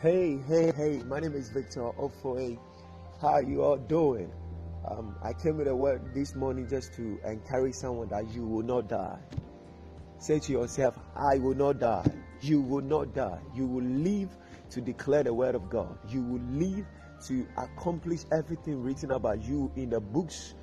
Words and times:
Hey, 0.00 0.38
hey, 0.46 0.70
hey, 0.76 1.02
my 1.08 1.18
name 1.18 1.34
is 1.34 1.48
Victor 1.50 1.80
Ofoe. 1.80 2.56
How 3.20 3.40
you 3.40 3.64
all 3.64 3.78
doing? 3.78 4.30
Um, 4.88 5.16
I 5.24 5.32
came 5.32 5.56
with 5.56 5.66
a 5.66 5.74
word 5.74 6.14
this 6.14 6.36
morning 6.36 6.68
just 6.68 6.94
to 6.94 7.18
encourage 7.24 7.74
someone 7.74 8.08
that 8.10 8.32
you 8.32 8.46
will 8.46 8.62
not 8.62 8.88
die. 8.88 9.18
Say 10.20 10.38
to 10.38 10.52
yourself, 10.52 10.96
I 11.16 11.38
will 11.38 11.56
not 11.56 11.80
die. 11.80 12.08
You 12.40 12.60
will 12.60 12.84
not 12.84 13.12
die. 13.12 13.40
You 13.56 13.66
will 13.66 13.82
live 13.82 14.30
to 14.70 14.80
declare 14.80 15.24
the 15.24 15.34
word 15.34 15.56
of 15.56 15.68
God. 15.68 15.98
You 16.08 16.22
will 16.22 16.42
live 16.42 16.86
to 17.26 17.44
accomplish 17.56 18.20
everything 18.30 18.80
written 18.80 19.10
about 19.10 19.42
you 19.42 19.68
in 19.74 19.90
the 19.90 19.98
books 19.98 20.54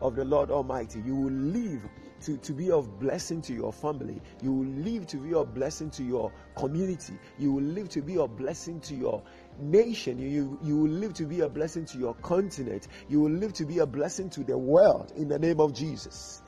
of 0.00 0.14
the 0.14 0.24
Lord 0.24 0.52
Almighty. 0.52 1.00
You 1.04 1.16
will 1.16 1.32
live 1.32 1.82
to, 2.22 2.36
to 2.38 2.52
be 2.52 2.70
of 2.70 2.98
blessing 2.98 3.42
to 3.42 3.52
your 3.52 3.72
family. 3.72 4.20
You 4.42 4.52
will 4.52 4.66
live 4.66 5.06
to 5.08 5.16
be 5.16 5.34
of 5.34 5.54
blessing 5.54 5.90
to 5.90 6.04
your 6.04 6.32
community. 6.56 7.14
You 7.38 7.52
will 7.52 7.62
live 7.62 7.88
to 7.90 8.02
be 8.02 8.18
of 8.18 8.36
blessing 8.36 8.80
to 8.80 8.94
your 8.94 9.22
nation. 9.58 10.18
You, 10.18 10.58
you 10.62 10.76
will 10.76 10.90
live 10.90 11.14
to 11.14 11.24
be 11.24 11.40
a 11.40 11.48
blessing 11.48 11.84
to 11.86 11.98
your 11.98 12.14
continent. 12.14 12.88
You 13.08 13.20
will 13.20 13.32
live 13.32 13.52
to 13.54 13.64
be 13.64 13.78
a 13.78 13.86
blessing 13.86 14.30
to 14.30 14.44
the 14.44 14.56
world 14.56 15.12
in 15.16 15.28
the 15.28 15.38
name 15.38 15.60
of 15.60 15.72
Jesus. 15.72 16.42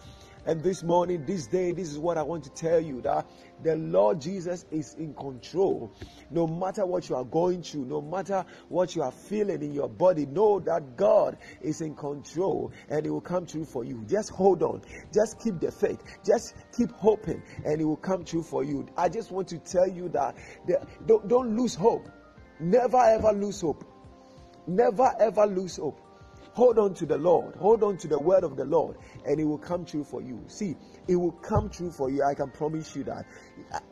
And 0.48 0.62
this 0.62 0.82
morning, 0.82 1.26
this 1.26 1.46
day, 1.46 1.72
this 1.72 1.90
is 1.90 1.98
what 1.98 2.16
I 2.16 2.22
want 2.22 2.44
to 2.44 2.50
tell 2.50 2.80
you 2.80 3.02
that 3.02 3.26
the 3.62 3.76
Lord 3.76 4.18
Jesus 4.18 4.64
is 4.70 4.94
in 4.94 5.12
control. 5.12 5.92
No 6.30 6.46
matter 6.46 6.86
what 6.86 7.10
you 7.10 7.16
are 7.16 7.24
going 7.24 7.62
through, 7.62 7.84
no 7.84 8.00
matter 8.00 8.46
what 8.70 8.96
you 8.96 9.02
are 9.02 9.12
feeling 9.12 9.60
in 9.60 9.74
your 9.74 9.90
body, 9.90 10.24
know 10.24 10.58
that 10.60 10.96
God 10.96 11.36
is 11.60 11.82
in 11.82 11.94
control 11.94 12.72
and 12.88 13.04
it 13.04 13.10
will 13.10 13.20
come 13.20 13.44
true 13.44 13.66
for 13.66 13.84
you. 13.84 14.02
Just 14.08 14.30
hold 14.30 14.62
on. 14.62 14.80
Just 15.12 15.38
keep 15.38 15.60
the 15.60 15.70
faith. 15.70 16.02
Just 16.24 16.54
keep 16.74 16.92
hoping 16.92 17.42
and 17.66 17.78
it 17.78 17.84
will 17.84 17.96
come 17.96 18.24
true 18.24 18.42
for 18.42 18.64
you. 18.64 18.88
I 18.96 19.10
just 19.10 19.30
want 19.30 19.48
to 19.48 19.58
tell 19.58 19.86
you 19.86 20.08
that 20.14 20.34
the, 20.66 20.80
don't, 21.04 21.28
don't 21.28 21.58
lose 21.58 21.74
hope. 21.74 22.08
Never 22.58 22.96
ever 22.96 23.32
lose 23.32 23.60
hope. 23.60 23.84
Never 24.66 25.12
ever 25.20 25.44
lose 25.44 25.76
hope. 25.76 26.07
Hold 26.58 26.80
on 26.80 26.92
to 26.94 27.06
the 27.06 27.16
Lord. 27.16 27.54
Hold 27.54 27.84
on 27.84 27.98
to 27.98 28.08
the 28.08 28.18
word 28.18 28.42
of 28.42 28.56
the 28.56 28.64
Lord, 28.64 28.96
and 29.24 29.38
it 29.38 29.44
will 29.44 29.58
come 29.58 29.84
true 29.84 30.02
for 30.02 30.20
you. 30.20 30.42
See, 30.48 30.74
it 31.06 31.14
will 31.14 31.30
come 31.30 31.70
true 31.70 31.92
for 31.92 32.10
you. 32.10 32.24
I 32.24 32.34
can 32.34 32.50
promise 32.50 32.96
you 32.96 33.04
that. 33.04 33.26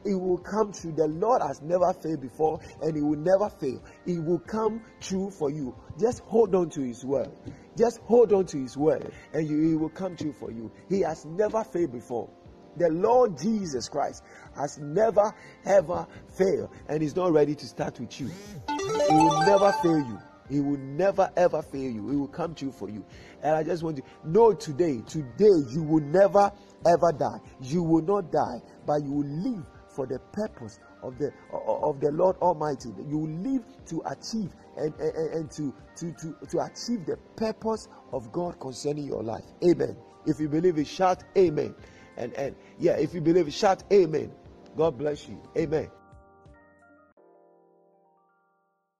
It 0.05 0.17
will 0.17 0.39
come 0.39 0.73
true. 0.73 0.91
The 0.91 1.07
Lord 1.07 1.43
has 1.43 1.63
never 1.63 1.93
failed 1.93 2.23
before, 2.23 2.59
and 2.83 2.97
He 2.97 3.03
will 3.03 3.21
never 3.21 3.49
fail. 3.49 3.81
It 4.05 4.19
will 4.19 4.41
come 4.41 4.83
true 5.01 5.31
for 5.31 5.49
you. 5.49 5.77
Just 5.97 6.23
hold 6.25 6.57
on 6.57 6.69
to 6.71 6.81
His 6.81 7.05
word. 7.05 7.31
Just 7.79 8.01
hold 8.01 8.33
on 8.33 8.47
to 8.47 8.59
His 8.59 8.77
word, 8.77 9.13
and 9.33 9.49
He 9.49 9.77
will 9.77 9.91
come 9.91 10.17
true 10.17 10.33
for 10.33 10.51
you. 10.51 10.73
He 10.89 11.03
has 11.03 11.25
never 11.25 11.63
failed 11.63 11.93
before. 11.93 12.29
The 12.77 12.91
Lord 12.91 13.39
Jesus 13.39 13.89
Christ 13.89 14.25
has 14.57 14.77
never 14.79 15.33
ever 15.65 16.09
failed, 16.37 16.71
and 16.89 17.01
He's 17.01 17.15
not 17.15 17.33
ready 17.33 17.55
to 17.55 17.65
start 17.65 18.01
with 18.01 18.21
you. 18.21 18.27
He 18.27 19.15
will 19.15 19.39
never 19.47 19.71
fail 19.85 19.99
you. 19.99 20.19
He 20.49 20.61
will 20.61 20.79
never 20.79 21.31
ever 21.37 21.63
fail 21.63 21.91
you. 21.91 22.09
He 22.09 22.17
will 22.17 22.29
come 22.29 22.55
true 22.55 22.73
for 22.73 22.89
you. 22.89 23.05
And 23.43 23.55
I 23.55 23.63
just 23.63 23.83
want 23.83 23.97
to 23.97 24.03
know 24.25 24.53
today, 24.53 25.03
today 25.07 25.65
you 25.69 25.83
will 25.83 26.03
never 26.03 26.53
ever 26.87 27.13
die. 27.13 27.41
You 27.61 27.83
will 27.83 28.03
not 28.03 28.33
die, 28.33 28.61
but 28.87 29.03
you 29.03 29.13
will 29.13 29.27
live 29.27 29.65
for 29.89 30.07
the 30.07 30.19
purpose 30.19 30.79
of 31.03 31.19
the 31.19 31.33
of 31.53 32.01
the 32.01 32.11
Lord 32.13 32.37
Almighty. 32.39 32.91
You 33.09 33.19
will 33.19 33.53
live 33.53 33.65
to 33.87 34.03
achieve 34.07 34.51
and, 34.77 34.95
and, 35.01 35.17
and 35.33 35.51
to, 35.53 35.75
to, 35.97 36.13
to, 36.13 36.47
to 36.49 36.61
achieve 36.61 37.07
the 37.07 37.17
purpose 37.37 37.89
of 38.13 38.31
God 38.31 38.61
concerning 38.61 39.07
your 39.07 39.23
life. 39.23 39.45
Amen. 39.65 39.97
If 40.27 40.41
you 40.41 40.49
believe 40.49 40.79
it, 40.79 40.87
shout 40.87 41.25
amen. 41.37 41.75
And 42.17 42.33
and 42.35 42.55
yeah, 42.79 42.93
if 42.93 43.15
you 43.15 43.21
believe 43.21 43.49
it, 43.49 43.55
shout 43.55 43.85
amen. 43.93 44.33
God 44.77 44.99
bless 44.99 45.29
you. 45.29 45.41
Amen. 45.57 45.89